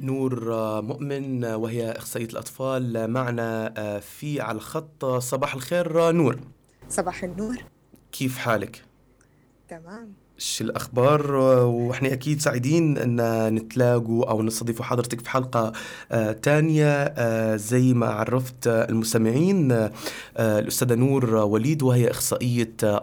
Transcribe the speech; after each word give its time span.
نور 0.00 0.52
مؤمن 0.82 1.44
وهي 1.44 1.90
إخصائية 1.92 2.26
الأطفال 2.26 3.10
معنا 3.10 3.74
آه، 3.76 3.98
في 3.98 4.40
على 4.40 4.56
الخط 4.56 5.04
صباح 5.04 5.54
الخير 5.54 6.10
نور. 6.10 6.40
صباح 6.88 7.24
النور. 7.24 7.56
كيف 8.12 8.38
حالك؟ 8.38 8.84
تمام. 9.68 10.12
شو 10.40 10.64
الأخبار 10.64 11.42
آه، 11.42 11.64
وإحنا 11.66 12.12
أكيد 12.12 12.40
سعيدين 12.40 12.98
أن 12.98 13.54
نتلاقوا 13.54 14.30
أو 14.30 14.42
نستضيف 14.42 14.82
حضرتك 14.82 15.20
في 15.20 15.30
حلقة 15.30 15.72
آه، 16.12 16.32
تانية 16.32 16.86
آه، 17.16 17.56
زي 17.56 17.94
ما 17.94 18.06
عرفت 18.06 18.66
آه، 18.66 18.88
المستمعين 18.88 19.72
آه، 19.72 19.92
آه، 20.36 20.58
الأستاذة 20.58 20.94
نور 20.94 21.34
وليد 21.34 21.82
وهي 21.82 22.10
آه، 22.84 22.96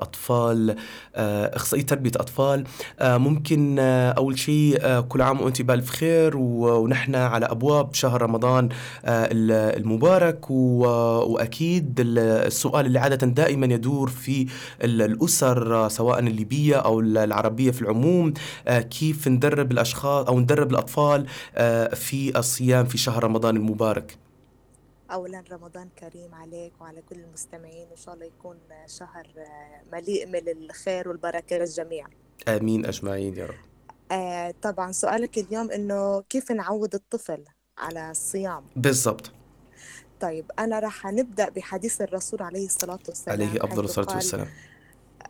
آه، 1.16 1.56
إخصائية 1.56 1.84
تربية 1.86 2.12
أطفال. 2.16 2.64
آه، 3.00 3.18
ممكن 3.18 3.76
آه، 3.80 4.12
أول 4.12 4.40
شيء 4.40 4.78
آه، 4.82 5.00
كل 5.00 5.22
عام 5.22 5.42
وأنت 5.42 5.62
بألف 5.62 5.90
خير 5.90 6.38
ونحن 6.38 7.16
على 7.16 7.46
أبواب 7.46 7.94
شهر 7.94 8.22
رمضان 8.22 8.70
آه، 9.06 9.26
ال- 9.32 9.82
المبارك 9.82 10.52
و- 10.52 10.86
وأكيد 11.34 12.00
ال- 12.00 12.20
السؤال 12.20 12.86
اللي 12.86 13.00
عادة 13.00 13.28
دائما 13.28 13.66
يدور 13.66 14.10
في 14.10 14.48
ال- 14.84 15.02
الأسر 15.02 15.76
آه، 15.76 15.88
سواء 15.88 16.20
الليبية 16.20 16.76
أو 16.76 17.00
ال- 17.26 17.36
العربية 17.36 17.72
في 17.72 17.82
العموم 17.82 18.34
آه، 18.68 18.80
كيف 18.82 19.28
ندرب 19.28 19.72
الأشخاص 19.72 20.28
أو 20.28 20.40
ندرب 20.40 20.72
الأطفال 20.72 21.28
آه، 21.56 21.88
في 21.96 22.38
الصيام 22.40 22.86
في 22.86 22.98
شهر 22.98 23.24
رمضان 23.24 23.56
المبارك؟ 23.56 24.18
أولا 25.12 25.44
رمضان 25.52 25.90
كريم 26.00 26.36
عليك 26.36 26.74
وعلى 26.82 27.02
كل 27.10 27.16
المستمعين 27.16 27.88
وإن 27.90 27.98
شاء 27.98 28.14
الله 28.14 28.26
يكون 28.26 28.58
شهر 29.00 29.28
آه، 29.38 29.96
مليء 29.96 30.28
من 30.28 30.48
الخير 30.48 31.10
والبركة 31.10 31.58
للجميع. 31.58 32.08
آمين 32.48 32.86
أجمعين 32.86 33.38
يا 33.38 33.46
رب. 33.46 33.56
آه، 34.12 34.54
طبعا 34.62 34.92
سؤالك 34.92 35.38
اليوم 35.38 35.72
إنه 35.72 36.22
كيف 36.22 36.52
نعود 36.52 36.96
الطفل 36.96 37.44
على 37.78 38.12
الصيام؟ 38.12 38.64
بالضبط. 38.76 39.32
طيب 40.22 40.46
أنا 40.60 40.80
راح 40.80 41.06
نبدأ 41.06 41.50
بحديث 41.50 42.02
الرسول 42.02 42.42
عليه 42.42 42.66
الصلاة 42.66 43.00
والسلام 43.08 43.42
عليه 43.42 43.52
الصلاة 43.64 44.06
قال 44.06 44.16
والسلام. 44.16 44.48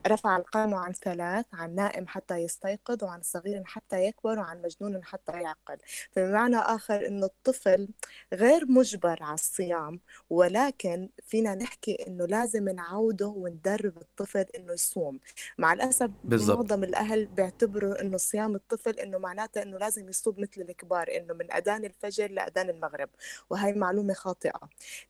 رفع 0.07 0.37
القلم 0.37 0.73
عن 0.73 0.93
ثلاث 0.93 1.45
عن 1.53 1.75
نائم 1.75 2.07
حتى 2.07 2.35
يستيقظ 2.37 3.03
وعن 3.03 3.21
صغير 3.21 3.63
حتى 3.65 4.03
يكبر 4.05 4.39
وعن 4.39 4.61
مجنون 4.61 5.03
حتى 5.03 5.31
يعقل 5.31 5.77
فبمعنى 6.11 6.57
آخر 6.57 7.07
أنه 7.07 7.25
الطفل 7.25 7.87
غير 8.33 8.65
مجبر 8.71 9.23
على 9.23 9.33
الصيام 9.33 9.99
ولكن 10.29 11.09
فينا 11.23 11.55
نحكي 11.55 12.07
أنه 12.07 12.25
لازم 12.25 12.69
نعوده 12.69 13.27
وندرب 13.27 13.97
الطفل 13.97 14.45
أنه 14.57 14.73
يصوم. 14.73 15.19
مع 15.57 15.73
الأسف 15.73 16.09
بالضبط. 16.23 16.57
معظم 16.71 16.83
الأهل 16.83 17.25
بيعتبروا 17.25 18.01
أنه 18.01 18.17
صيام 18.17 18.55
الطفل 18.55 18.99
أنه 18.99 19.17
معناته 19.17 19.61
أنه 19.61 19.77
لازم 19.77 20.09
يصوم 20.09 20.35
مثل 20.37 20.61
الكبار 20.61 21.07
أنه 21.17 21.33
من 21.33 21.51
أذان 21.51 21.85
الفجر 21.85 22.31
لأذان 22.31 22.69
المغرب. 22.69 23.09
وهي 23.49 23.73
معلومة 23.73 24.13
خاطئة. 24.13 24.59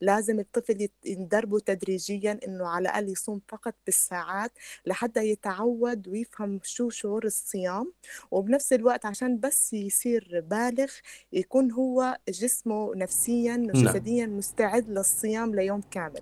لازم 0.02 0.40
الطفل 0.40 0.82
يت- 0.82 0.92
ندربه 1.08 1.60
تدريجيا 1.60 2.40
أنه 2.48 2.68
على 2.68 2.82
الأقل 2.90 3.10
يصوم 3.10 3.42
فقط 3.48 3.74
بالساعات 3.86 4.52
لحتى 4.86 5.30
يتعود 5.30 6.08
ويفهم 6.08 6.60
شو 6.64 6.90
شعور 6.90 7.26
الصيام 7.26 7.94
وبنفس 8.32 8.74
الوقت 8.74 9.06
عشان 9.06 9.40
بس 9.40 9.74
يصير 9.74 10.44
بالغ 10.50 10.92
يكون 11.34 11.72
هو 11.72 12.18
جسمه 12.30 12.96
نفسيا 12.96 13.58
نعم. 13.58 13.70
وجسديا 13.86 14.26
مستعد 14.26 14.90
للصيام 14.90 15.56
ليوم 15.56 15.82
كامل. 15.92 16.22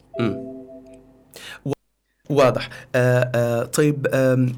واضح. 2.29 2.69
آه 2.95 3.31
آه 3.35 3.63
طيب 3.65 4.07
آم، 4.13 4.55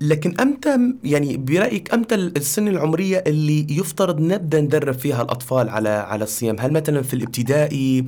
لكن 0.00 0.40
إمتى 0.40 0.94
يعني 1.04 1.36
برأيك 1.36 1.94
إمتى 1.94 2.14
السن 2.14 2.68
العمرية 2.68 3.24
اللي 3.26 3.76
يفترض 3.78 4.20
نبدا 4.20 4.60
ندرب 4.60 4.94
فيها 4.94 5.22
الأطفال 5.22 5.68
على 5.68 5.88
على 5.88 6.24
الصيام؟ 6.24 6.56
هل 6.60 6.72
مثلا 6.72 7.02
في 7.02 7.14
الابتدائي 7.14 8.04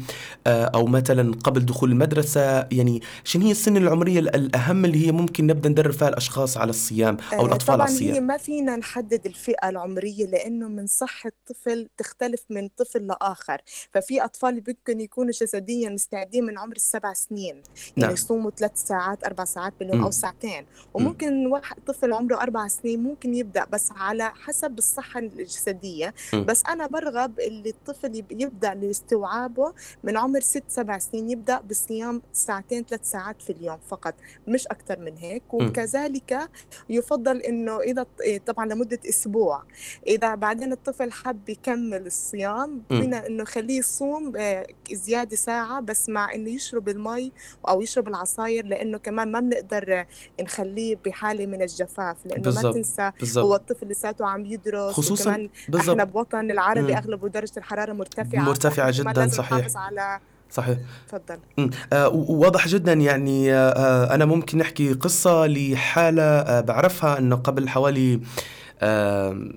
آه 0.46 0.64
أو 0.64 0.86
مثلا 0.86 1.34
قبل 1.44 1.66
دخول 1.66 1.90
المدرسة؟ 1.90 2.60
يعني 2.72 3.00
شنو 3.24 3.44
هي 3.46 3.50
السن 3.50 3.76
العمرية 3.76 4.18
ال- 4.18 4.36
الأهم 4.36 4.84
اللي 4.84 5.06
هي 5.06 5.12
ممكن 5.12 5.46
نبدا 5.46 5.68
ندرب 5.68 5.92
فيها 5.92 6.08
الأشخاص 6.08 6.56
على 6.56 6.70
الصيام 6.70 7.16
أو 7.32 7.42
آه، 7.42 7.46
الأطفال 7.46 7.80
على 7.80 7.84
طبعا 7.84 7.88
هي 7.88 7.92
الصيام؟ 8.10 8.26
ما 8.26 8.36
فينا 8.36 8.76
نحدد 8.76 9.26
الفئة 9.26 9.68
العمرية 9.68 10.26
لأنه 10.26 10.68
من 10.68 10.86
صحة 10.86 11.32
طفل 11.46 11.88
تختلف 11.98 12.40
من 12.50 12.68
طفل 12.76 13.06
لآخر. 13.06 13.60
ففي 13.90 14.24
أطفال 14.24 14.62
ممكن 14.68 15.00
يكونوا 15.00 15.30
جسديا 15.32 15.88
مستعدين 15.90 16.44
من 16.44 16.58
عمر 16.58 16.76
السبع 16.76 17.12
سنين 17.12 17.54
يعني 17.54 17.62
نعم. 17.96 18.10
يصوموا 18.12 18.50
ثلاث 18.50 18.72
ساعات 18.74 19.24
أربع 19.24 19.44
ساعات 19.44 19.72
باليوم 19.80 20.00
مم. 20.00 20.10
ساعتين. 20.10 20.60
مم. 20.60 20.66
وممكن 20.94 21.46
واحد 21.52 21.76
طفل 21.86 22.12
عمره 22.12 22.36
أربع 22.40 22.68
سنين 22.68 23.02
ممكن 23.02 23.34
يبدأ 23.34 23.64
بس 23.72 23.92
على 23.92 24.30
حسب 24.30 24.78
الصحة 24.78 25.20
الجسدية. 25.20 26.14
بس 26.34 26.62
أنا 26.68 26.86
برغب 26.86 27.40
اللي 27.40 27.70
الطفل 27.70 28.16
يب- 28.16 28.32
يبدأ 28.32 28.74
لاستوعابه 28.74 29.72
من 30.04 30.16
عمر 30.16 30.40
ست 30.40 30.64
سبع 30.68 30.98
سنين 30.98 31.30
يبدأ 31.30 31.60
بالصيام 31.60 32.22
ساعتين 32.32 32.84
ثلاث 32.84 33.10
ساعات 33.10 33.42
في 33.42 33.50
اليوم 33.50 33.78
فقط 33.88 34.14
مش 34.48 34.66
أكثر 34.66 34.98
من 34.98 35.16
هيك. 35.16 35.42
وكذلك 35.54 36.48
يفضل 36.88 37.36
إنه 37.36 37.80
إذا 37.80 38.06
إيه 38.20 38.38
طبعا 38.38 38.66
لمدة 38.66 39.00
أسبوع 39.08 39.62
إذا 40.06 40.34
بعدين 40.34 40.72
الطفل 40.72 41.12
حب 41.12 41.48
يكمل 41.48 42.06
الصيام. 42.06 42.82
فينا 42.88 43.26
إنه 43.26 43.44
خليه 43.44 43.78
يصوم 43.78 44.32
آه، 44.36 44.66
زيادة 44.92 45.36
ساعة 45.36 45.80
بس 45.80 46.08
مع 46.08 46.34
إنه 46.34 46.50
يشرب 46.50 46.88
المي 46.88 47.32
أو 47.68 47.82
يشرب 47.82 48.08
العصاير 48.08 48.66
لأنه 48.66 48.98
كمان 48.98 49.32
ما 49.32 49.40
بنقدر 49.40 50.06
نخليه 50.40 50.96
بحالة 51.32 51.46
من 51.46 51.62
الجفاف 51.62 52.16
لأنه 52.24 52.36
ما 52.38 52.42
بالضبط 52.44 52.74
تنسى 52.74 53.02
هو 53.02 53.12
بالضبط 53.20 53.52
الطفل 53.60 53.88
لساته 53.88 54.26
عم 54.26 54.46
يدرس 54.46 54.92
خصوصا 54.94 55.30
وكمان 55.30 55.48
إحنا 55.56 55.78
بالضبط 55.78 56.08
بوطن 56.12 56.50
العربي. 56.50 56.96
أغلبه 56.96 57.28
درجة 57.28 57.52
الحرارة 57.56 57.92
مرتفعة 57.92 58.40
مرتفعة 58.42 58.90
كمان 58.90 59.12
جدا 59.12 59.20
لازم 59.20 59.36
صحيح. 59.42 59.76
على 59.76 60.20
صحيح. 60.50 60.78
تفضل. 61.08 61.38
آه، 61.92 62.08
واضح 62.08 62.68
جدا 62.68 62.92
يعني 62.92 63.54
آه، 63.54 63.56
آه، 63.70 64.14
أنا 64.14 64.24
ممكن 64.24 64.58
نحكي 64.58 64.92
قصة 64.92 65.46
لحالة 65.46 66.22
آه، 66.22 66.60
بعرفها 66.60 67.18
أنه 67.18 67.36
قبل 67.36 67.68
حوالي 67.68 68.20
آه، 68.80 69.48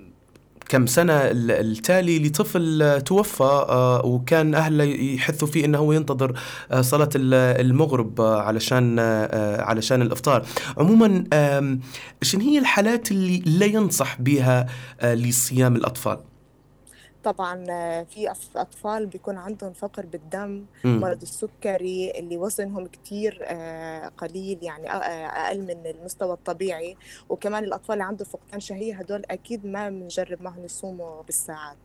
كم 0.70 0.86
سنة 0.86 1.14
ال- 1.14 1.52
التالي 1.52 2.28
لطفل 2.28 2.82
آه، 2.82 3.00
توفى 3.00 3.44
آه، 3.44 4.06
وكان 4.06 4.56
أهله 4.56 4.84
يحثوا 4.84 5.48
فيه 5.48 5.66
أنه 5.66 5.96
ينتظر 5.96 6.40
آه، 6.72 6.82
صلاة 6.82 7.10
ال- 7.16 7.34
المغرب 7.66 8.22
علشان 8.22 9.00
علشان 9.60 10.02
الإفطار. 10.02 10.46
عموما 10.78 11.24
شنو 12.22 12.42
هي 12.42 12.58
الحالات 12.60 13.12
اللي 13.12 13.40
لا 13.46 13.66
ينصح 13.66 14.22
بها 14.22 14.66
لصيام 15.04 15.76
الأطفال؟ 15.76 16.18
طبعا 17.26 17.66
آه، 17.70 18.04
في 18.04 18.34
أطفال 18.56 19.06
بيكون 19.06 19.38
عندهم 19.38 19.74
فقر 19.74 20.06
بالدم 20.06 20.66
مم. 20.84 21.00
مرض 21.00 21.22
السكري 21.22 22.12
اللي 22.12 22.38
وزنهم 22.38 22.88
كتير 22.88 23.40
آه، 23.44 24.08
قليل 24.08 24.60
يعني 24.62 24.92
آه، 24.92 24.96
أقل 25.28 25.62
من 25.62 25.88
المستوى 25.88 26.34
الطبيعي 26.34 26.98
وكمان 27.30 27.64
الأطفال 27.64 27.94
اللي 27.94 28.04
عندهم 28.04 28.28
فقدان 28.28 28.60
شهية 28.60 28.96
هدول 28.96 29.24
أكيد 29.32 29.66
ما 29.66 29.90
بنجرب 29.90 30.42
معهم 30.42 30.66
يصوموا 30.66 31.22
بالساعات 31.22 31.78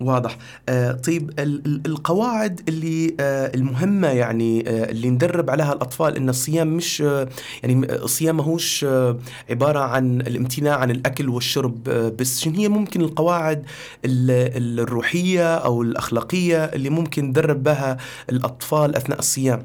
واضح. 0.00 0.36
آه 0.68 0.92
طيب 0.92 1.30
ال- 1.38 1.66
ال- 1.66 1.82
القواعد 1.86 2.60
اللي 2.68 3.14
آه 3.20 3.52
المهمة 3.54 4.08
يعني 4.08 4.68
آه 4.68 4.90
اللي 4.90 5.10
ندرب 5.10 5.50
عليها 5.50 5.72
الأطفال 5.72 6.16
إن 6.16 6.28
الصيام 6.28 6.76
مش 6.76 7.02
آه 7.02 7.28
يعني 7.62 7.92
الصيام 7.94 8.36
ماهوش 8.36 8.84
آه 8.84 9.18
عبارة 9.50 9.78
عن 9.78 10.20
الامتناع 10.20 10.76
عن 10.76 10.90
الأكل 10.90 11.28
والشرب 11.28 11.88
آه 11.88 12.08
بس 12.08 12.40
شنو 12.40 12.54
هي 12.54 12.68
ممكن 12.68 13.00
القواعد 13.00 13.64
ال- 14.04 14.30
ال- 14.56 14.80
الروحية 14.80 15.54
أو 15.56 15.82
الأخلاقية 15.82 16.64
اللي 16.64 16.90
ممكن 16.90 17.24
ندرب 17.24 17.62
بها 17.62 17.96
الأطفال 18.30 18.96
أثناء 18.96 19.18
الصيام؟ 19.18 19.62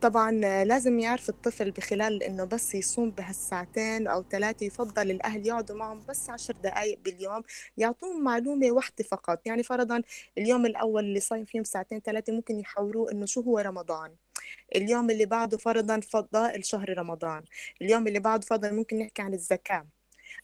طبعا 0.00 0.32
لازم 0.64 0.98
يعرف 0.98 1.28
الطفل 1.28 1.70
بخلال 1.70 2.22
إنه 2.22 2.44
بس 2.44 2.74
يصوم 2.74 3.10
بهالساعتين 3.10 4.06
أو 4.06 4.22
ثلاثة 4.30 4.66
يفضل 4.66 5.10
الأهل 5.10 5.46
يقعدوا 5.46 5.76
معهم 5.76 6.04
بس 6.08 6.30
عشر 6.30 6.54
دقائق 6.54 6.98
باليوم 7.04 7.42
يعطوهم 7.76 8.24
معلومة 8.24 8.70
واحدة 8.70 9.04
فقط. 9.04 9.46
يعني 9.46 9.62
فرضا 9.62 10.02
اليوم 10.38 10.66
الأول 10.66 11.04
اللي 11.04 11.20
صايم 11.20 11.44
فيهم 11.44 11.64
ساعتين 11.64 12.00
ثلاثة 12.00 12.32
ممكن 12.32 12.60
يحوروه 12.60 13.12
إنه 13.12 13.26
شو 13.26 13.40
هو 13.40 13.58
رمضان؟ 13.58 14.16
اليوم 14.76 15.10
اللي 15.10 15.26
بعده 15.26 15.58
فرضا 15.58 16.00
فضائل 16.00 16.64
شهر 16.64 16.98
رمضان. 16.98 17.42
اليوم 17.82 18.06
اللي 18.08 18.18
بعده 18.20 18.46
فرضا 18.46 18.70
ممكن 18.70 18.98
نحكي 18.98 19.22
عن 19.22 19.34
الزكاة. 19.34 19.86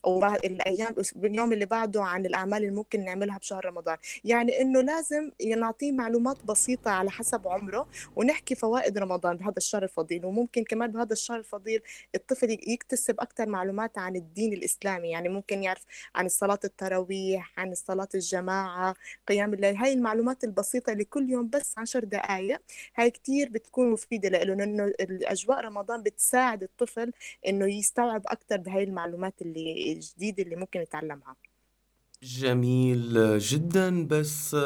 وبعد 0.06 0.44
الأيام 0.44 0.94
اليوم 1.16 1.52
اللي 1.52 1.66
بعده 1.66 2.02
عن 2.02 2.26
الأعمال 2.26 2.58
اللي 2.62 2.74
ممكن 2.74 3.04
نعملها 3.04 3.38
بشهر 3.38 3.64
رمضان. 3.66 3.96
يعني 4.24 4.60
إنه 4.60 4.80
لازم 4.80 5.30
نعطيه 5.58 5.92
معلومات 5.92 6.44
بسيطة 6.44 6.90
على 6.90 7.10
حسب 7.10 7.48
عمره 7.48 7.88
ونحكي 8.16 8.54
فوائد 8.54 8.98
رمضان 8.98 9.36
بهذا 9.36 9.54
الشهر 9.56 9.82
الفضيل. 9.82 10.24
وممكن 10.26 10.64
كمان 10.64 10.92
بهذا 10.92 11.12
الشهر 11.12 11.38
الفضيل 11.38 11.82
الطفل 12.14 12.50
يكتسب 12.50 13.20
أكثر 13.20 13.48
معلومات 13.48 13.98
عن 13.98 14.16
الدين 14.16 14.52
الإسلامي. 14.52 15.10
يعني 15.10 15.28
ممكن 15.28 15.62
يعرف 15.62 15.84
عن 16.14 16.26
الصلاه 16.26 16.58
التراويح 16.64 17.52
عن 17.58 17.72
الصلاه 17.72 18.08
الجماعة 18.14 18.94
قيام 19.28 19.54
الليل. 19.54 19.76
هاي 19.76 19.92
المعلومات 19.92 20.44
البسيطة 20.44 20.92
اللي 20.92 21.04
كل 21.04 21.30
يوم 21.30 21.48
بس 21.48 21.74
عشر 21.78 22.04
دقائق 22.04 22.60
هاي 22.96 23.10
كتير 23.10 23.48
بتكون 23.48 23.90
مفيدة 23.90 24.28
له 24.28 24.38
لأنه 24.54 24.84
الأجواء 24.84 25.60
رمضان 25.60 26.02
بتساعد 26.02 26.62
الطفل 26.62 27.12
إنه 27.46 27.66
يستوعب 27.66 28.22
أكثر 28.26 28.56
بهاي 28.56 28.84
المعلومات 28.84 29.42
اللي 29.42 29.95
الجديده 29.96 30.42
اللي 30.42 30.56
ممكن 30.56 30.80
يتعلمها 30.80 31.36
جميل 32.22 33.38
جدا 33.38 34.06
بس 34.06 34.56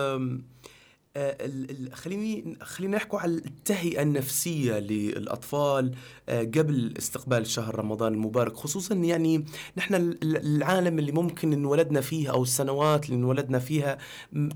خليني 1.92 2.56
خلينا 2.62 2.96
نحكوا 2.96 3.18
على 3.20 3.32
التهيئة 3.32 4.02
النفسية 4.02 4.78
للأطفال 4.78 5.92
آه، 6.28 6.42
قبل 6.42 6.94
استقبال 6.98 7.46
شهر 7.46 7.78
رمضان 7.78 8.14
المبارك. 8.14 8.56
خصوصا 8.56 8.94
يعني 8.94 9.44
نحن 9.76 9.94
ال- 9.94 10.18
ال- 10.22 10.56
العالم 10.56 10.98
اللي 10.98 11.12
ممكن 11.12 11.52
انولدنا 11.52 12.00
فيه 12.00 12.30
أو 12.30 12.42
السنوات 12.42 13.04
اللي 13.04 13.16
انولدنا 13.16 13.58
فيها 13.58 13.98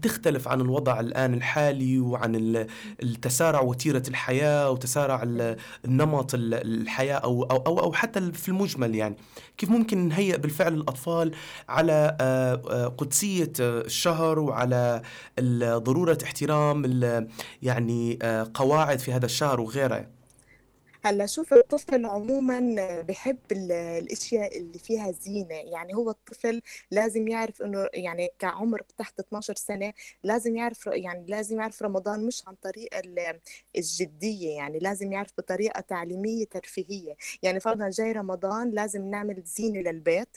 تختلف 0.02 0.48
عن 0.48 0.60
الوضع 0.60 1.00
الآن 1.00 1.34
الحالي 1.34 1.98
وعن 1.98 2.36
ال- 2.36 2.66
التسارع 3.02 3.60
وتيرة 3.60 4.02
الحياة 4.08 4.70
وتسارع 4.70 5.22
ال- 5.22 5.56
النمط 5.84 6.34
ال- 6.34 6.54
الحياة 6.54 7.14
أو 7.16 7.42
أو 7.42 7.78
أو 7.80 7.92
حتى 7.92 8.32
في 8.32 8.48
المجمل 8.48 8.94
يعني. 8.94 9.16
كيف 9.58 9.70
ممكن 9.70 10.08
نهيئ 10.08 10.38
بالفعل 10.38 10.74
الأطفال 10.74 11.32
على 11.68 12.16
آه، 12.20 12.62
آه، 12.70 12.86
قدسية 12.86 13.52
آه، 13.60 13.80
الشهر 13.80 14.38
وعلى 14.38 15.02
ال- 15.38 15.82
ضرورة 15.84 16.18
احترام 16.44 16.85
يعني 17.62 18.19
آه، 18.23 18.50
قواعد 18.55 18.99
في 18.99 19.12
هذا 19.12 19.26
الشهر 19.26 19.61
وغيرها 19.61 20.06
هلا 21.06 21.26
شوف 21.26 21.52
الطفل 21.54 22.06
عموما 22.06 22.76
بحب 23.08 23.38
ال- 23.52 23.72
الأشياء 23.72 24.58
اللي 24.58 24.78
فيها 24.78 25.12
زينة. 25.12 25.54
يعني 25.54 25.94
هو 25.94 26.10
الطفل 26.10 26.62
لازم 26.90 27.28
يعرف 27.28 27.62
إنه 27.62 27.88
يعني 27.94 28.28
كعمر 28.38 28.82
تحت 28.98 29.20
12 29.20 29.54
سنة 29.54 29.92
لازم 30.22 30.56
يعرف 30.56 30.86
يعني 30.86 31.26
لازم 31.28 31.60
يعرف 31.60 31.82
رمضان 31.82 32.26
مش 32.26 32.42
عن 32.48 32.54
طريق 32.54 32.96
ال- 32.96 33.40
الجدية. 33.76 34.56
يعني 34.56 34.78
لازم 34.78 35.12
يعرف 35.12 35.30
بطريقة 35.38 35.80
تعليمية 35.80 36.44
ترفيهية. 36.44 37.16
يعني 37.42 37.60
فرضا 37.60 37.90
جاي 37.90 38.12
رمضان 38.12 38.70
لازم 38.70 39.10
نعمل 39.10 39.42
زينة 39.44 39.80
للبيت. 39.90 40.28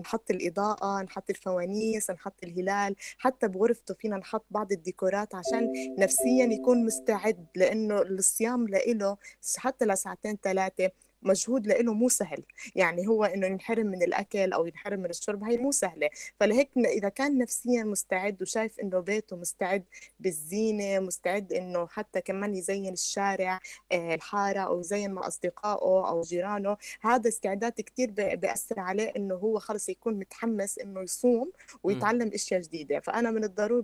نحط 0.00 0.30
الإضاءة 0.30 1.02
نحط 1.02 1.30
الفوانيس 1.30 2.10
نحط 2.10 2.44
الهلال. 2.44 2.96
حتى 3.18 3.48
بغرفته 3.48 3.94
فينا 3.94 4.16
نحط 4.16 4.44
بعض 4.50 4.72
الديكورات 4.72 5.34
عشان 5.34 5.72
نفسيا 5.98 6.44
يكون 6.46 6.84
مستعد 6.86 7.46
لأنه 7.54 8.02
الصيام 8.02 8.68
لإله 8.68 9.16
حتى 9.56 9.84
لساعتين 10.16 10.38
ثلاثة 10.42 10.90
مجهود 11.22 11.66
لإله 11.66 11.92
مو 11.94 12.08
سهل. 12.08 12.42
يعني 12.74 13.08
هو 13.08 13.24
إنه 13.24 13.46
ينحرم 13.46 13.86
من 13.86 14.02
الأكل 14.02 14.52
أو 14.52 14.66
ينحرم 14.66 15.00
من 15.00 15.10
الشرب 15.10 15.44
هي 15.44 15.56
مو 15.56 15.72
سهلة. 15.72 16.10
فلهيك 16.40 16.70
إذا 16.76 17.08
كان 17.08 17.38
نفسيا 17.38 17.84
مستعد 17.84 18.42
وشايف 18.42 18.80
إنه 18.80 19.00
بيته 19.00 19.36
مستعد 19.36 19.84
بالزينة 20.20 21.00
مستعد 21.00 21.52
إنه 21.52 21.86
حتى 21.86 22.20
كمان 22.20 22.54
يزين 22.54 22.92
الشارع 22.92 23.60
آه، 23.92 24.14
الحارة 24.14 24.60
أو 24.60 24.80
يزين 24.80 25.10
مع 25.12 25.26
أصدقائه 25.26 26.08
أو 26.08 26.20
جيرانه 26.22 26.76
هذا 27.00 27.28
استعداد 27.28 27.72
كتير 27.72 28.10
ب- 28.10 28.40
بيأثر 28.40 28.80
عليه 28.80 29.12
إنه 29.16 29.34
هو 29.34 29.58
خلص 29.58 29.88
يكون 29.88 30.14
متحمس 30.14 30.78
إنه 30.78 31.00
يصوم. 31.02 31.52
ويتعلم 31.82 32.30
أشياء 32.34 32.60
جديدة. 32.60 33.00
فأنا 33.00 33.30
من 33.30 33.44
الضروري 33.44 33.82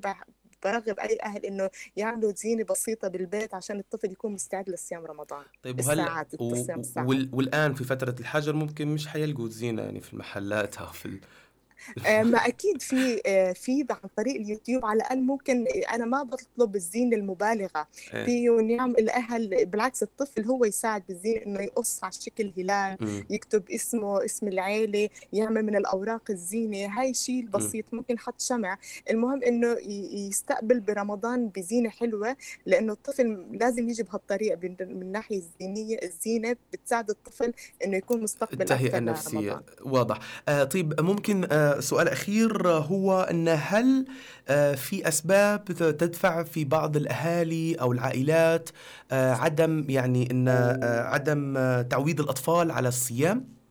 برغب 0.65 0.99
أي 1.01 1.19
أهل 1.23 1.45
إنه 1.47 1.71
يعملوا 1.97 2.33
زينة 2.33 2.65
بسيطة 2.65 3.09
بالبيت 3.09 3.55
عشان 3.55 3.79
الطفل 3.79 4.11
يكون 4.13 4.33
مستعد 4.33 4.71
لصيام 4.71 5.07
رمضان. 5.07 5.43
طيب 5.63 5.77
وهلا 5.89 6.03
و- 6.41 6.55
وال- 7.09 7.29
والآن 7.33 7.75
في 7.75 7.85
فترة 7.85 8.15
الحجر 8.21 8.53
ممكن 8.53 8.89
مش 8.89 9.09
حيلقوا 9.09 9.49
زينة 9.49 9.83
يعني 9.83 10.01
في 10.01 10.13
المحلات 10.13 10.77
أو 10.79 10.87
في 10.87 11.19
ما 12.07 12.39
أكيد 12.39 12.83
في 12.83 13.23
آه، 13.27 13.53
في 13.53 13.87
عن 13.91 14.09
طريق 14.17 14.35
اليوتيوب 14.37 14.85
على 14.85 14.97
الأقل 14.97 15.21
ممكن 15.21 15.67
أنا 15.93 16.05
ما 16.05 16.23
بطلب 16.23 16.77
الزينه 16.77 17.17
المبالغة 17.17 17.87
إيه. 18.15 18.25
في 18.25 18.49
نعم 18.49 18.91
الأهل 18.91 19.67
بالعكس 19.67 20.03
الطفل 20.03 20.45
هو 20.45 20.65
يساعد 20.65 21.03
بالزينه 21.09 21.47
إنه 21.47 21.61
يقص 21.61 22.05
على 22.05 22.13
شكل 22.13 22.53
هلال. 22.59 23.25
يكتب 23.31 23.71
اسمه 23.71 24.25
اسم 24.25 24.49
العيلة 24.49 25.09
يعمل 25.33 25.63
من 25.63 25.77
الأوراق 25.77 26.31
الزينة 26.31 27.01
هاي 27.01 27.15
شيء. 27.15 27.47
بسيط 27.47 27.85
ممكن 27.93 28.19
حط 28.19 28.41
شمع 28.41 28.79
المهم 29.11 29.43
إنه 29.43 29.77
يستقبل 30.29 30.81
برمضان 30.81 31.49
بزينة 31.49 31.91
حلوة 31.91 32.37
لأنه 32.67 32.93
الطفل 32.93 33.47
لازم 33.53 33.89
يجي 33.89 34.03
بهالطريقة 34.03 34.59
من 34.63 34.77
من 34.81 35.03
الناحيه 35.03 35.37
الزينية 35.39 35.99
الزينة 36.03 36.57
بتساعد 36.73 37.11
الطفل 37.11 37.53
إنه 37.85 37.97
يكون 37.97 38.23
مستقبل 38.23 38.73
النفسية 38.73 39.39
لرمضان 39.39 39.63
واضح 39.85 40.19
آه 40.49 40.65
طيب 40.65 41.01
ممكن 41.01 41.47
آه 41.53 41.72
سؤال 41.81 42.09
أخير 42.09 42.69
هو 42.69 43.21
أن 43.21 43.49
هل 43.49 44.05
آه 44.49 44.75
في 44.75 45.09
أسباب 45.09 45.65
تدفع 45.65 46.43
في 46.43 46.65
بعض 46.65 46.97
الأهالي 46.97 47.75
أو 47.75 47.93
العائلات 47.93 48.69
آه 49.13 49.33
عدم 49.33 49.85
يعني 49.89 50.31
أن 50.31 50.49
آه 50.49 51.01
عدم 51.03 51.55
تعويد 51.91 52.21
الأطفال 52.21 52.71
على 52.71 52.89
الصيام؟ 52.89 53.62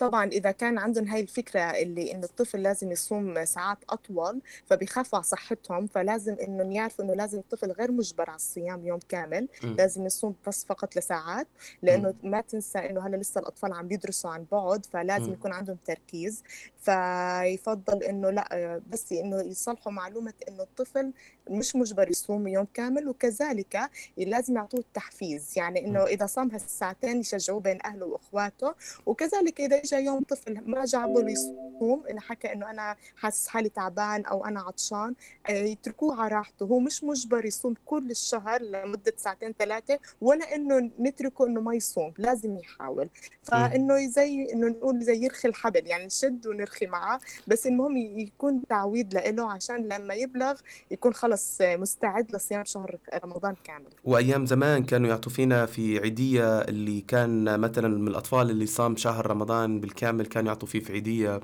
طبعا 0.00 0.24
إذا 0.26 0.50
كان 0.50 0.78
عندهم 0.78 1.08
هاي 1.08 1.20
الفكرة 1.20 1.60
اللي 1.60 2.12
إنه 2.12 2.24
الطفل 2.24 2.62
لازم 2.62 2.92
يصوم 2.92 3.44
ساعات 3.44 3.78
أطول 3.90 4.40
فبيخافوا 4.66 5.18
على 5.18 5.24
صحتهم 5.24 5.86
فلازم 5.86 6.36
إنهم 6.42 6.72
يعرفوا 6.72 7.04
إنه 7.04 7.14
لازم 7.14 7.38
الطفل 7.38 7.72
غير 7.72 7.92
مجبر 7.92 8.30
على 8.30 8.36
الصيام 8.36 8.86
يوم 8.86 8.98
كامل 9.08 9.48
مم. 9.64 9.74
لازم 9.78 10.06
يصوم 10.06 10.34
بس 10.46 10.64
فقط 10.64 10.96
لساعات 10.96 11.46
مم. 11.46 11.78
لأنه 11.82 12.14
ما 12.22 12.40
تنسى 12.40 12.78
إنه 12.78 13.06
هلأ 13.06 13.16
لسه 13.16 13.40
الأطفال 13.40 13.72
عم 13.72 13.88
بيدرسوا 13.88 14.30
عن 14.30 14.46
بعد 14.52 14.86
فلازم 14.86 15.26
مم. 15.26 15.32
يكون 15.32 15.52
عندهم 15.52 15.76
تركيز 15.84 16.42
فيفضل 16.78 18.02
إنه 18.02 18.30
لأ 18.30 18.82
بس 18.90 19.12
إنه 19.12 19.40
يصلحوا 19.42 19.92
معلومة 19.92 20.32
إنه 20.48 20.62
الطفل 20.62 21.12
مش 21.50 21.76
مجبر 21.76 22.10
يصوم 22.10 22.48
يوم 22.48 22.66
كامل 22.74 23.08
وكذلك 23.08 23.90
لازم 24.16 24.56
يعطوه 24.56 24.80
التحفيز 24.80 25.52
يعني 25.56 25.86
إنه 25.86 26.00
مم. 26.00 26.06
إذا 26.06 26.26
صام 26.26 26.50
هالساعتين 26.50 27.20
يشجعوه 27.20 27.60
بين 27.60 27.78
أهله 27.84 28.06
وإخواته 28.06 28.74
وكذلك 29.06 29.60
إذا 29.60 29.80
إجا 29.92 29.98
يوم 29.98 30.22
طفل 30.22 30.60
ما 30.66 30.84
جعبه 30.84 31.30
يصوم 31.30 32.02
إنه 32.10 32.20
حكى 32.20 32.52
إنه 32.52 32.70
أنا 32.70 32.96
حاسس 33.16 33.48
حالي 33.48 33.68
تعبان 33.68 34.24
أو 34.24 34.44
أنا 34.44 34.60
عطشان 34.60 35.14
آه، 35.48 35.52
يتركوه 35.52 36.20
على 36.22 36.34
راحته. 36.34 36.66
هو 36.66 36.78
مش 36.78 37.04
مجبر 37.04 37.44
يصوم 37.44 37.74
كل 37.86 38.10
الشهر 38.10 38.62
لمدة 38.62 39.12
ساعتين 39.16 39.54
ثلاثة 39.58 39.98
ولا 40.20 40.54
إنه 40.54 40.90
نتركه 41.00 41.46
إنه 41.46 41.60
ما 41.60 41.74
يصوم 41.74 42.12
لازم 42.18 42.56
يحاول. 42.56 43.04
مم. 43.04 43.10
فإنه 43.42 44.06
زي 44.06 44.52
إنه 44.52 44.66
نقول 44.68 45.02
زي 45.02 45.24
يرخي 45.24 45.48
الحبل 45.48 45.86
يعني 45.86 46.06
نشد 46.06 46.46
ونرخي 46.46 46.86
معاه 46.86 47.20
بس 47.46 47.66
المهم 47.66 47.96
يكون 47.96 48.62
تعويض 48.68 49.14
لإله 49.14 49.52
عشان 49.52 49.88
لما 49.88 50.14
يبلغ 50.14 50.60
يكون 50.90 51.14
خلص 51.14 51.58
مستعد 51.60 52.34
لصيام 52.34 52.64
شهر 52.64 52.98
رمضان 53.24 53.54
كامل. 53.64 53.90
وأيام 54.04 54.46
زمان 54.46 54.84
كانوا 54.84 55.08
يعطوا 55.08 55.32
فينا 55.32 55.66
في 55.66 55.98
عيدية 55.98 56.60
اللي 56.60 57.00
كان 57.00 57.60
مثلا 57.60 57.88
من 57.88 58.08
الأطفال 58.08 58.50
اللي 58.50 58.66
صام 58.66 58.96
شهر 58.96 59.26
رمضان 59.30 59.79
بالكامل 59.80 60.26
كانوا 60.26 60.48
يعطوا 60.48 60.68
فيه 60.68 60.80
في 60.80 60.92
عيدية 60.92 61.40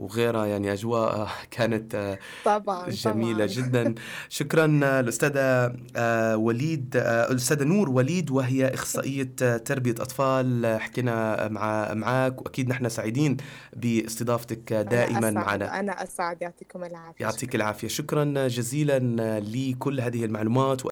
وغيرها 0.00 0.46
يعني 0.46 0.72
أجواء 0.72 1.28
كانت 1.50 1.94
آه، 1.94 2.18
طبعا 2.44 2.88
جميلة 2.90 3.46
طبعا. 3.46 3.66
جدا. 3.66 3.94
شكرا 4.28 4.80
آه، 4.84 5.00
الأستاذة 5.00 5.72
آه، 5.96 6.36
وليد 6.36 6.96
الأستاذة 6.96 7.64
نور 7.64 7.90
وليد 7.90 8.30
وهي 8.30 8.74
إخصائية 8.74 9.22
تربية 9.56 9.94
أطفال. 10.00 10.76
حكينا 10.80 11.48
مع 11.48 11.94
معك 11.94 12.40
وأكيد 12.42 12.68
نحن 12.68 12.88
سعيدين 12.88 13.36
باستضافتك 13.76 14.72
أنا 14.72 14.82
دائما 14.82 15.18
أسعد 15.18 15.32
معنا. 15.34 15.80
أنا 15.80 16.02
أسعد. 16.02 16.42
يعطيكم 16.42 16.84
العافية. 16.84 17.24
يعطيك 17.24 17.54
العافية. 17.54 17.88
شكرا 17.88 18.24
جزيلا 18.48 18.98
لكل 19.40 20.00
هذه 20.00 20.24
المعلومات. 20.24 20.86